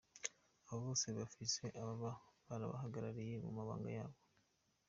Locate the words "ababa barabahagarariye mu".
1.81-3.49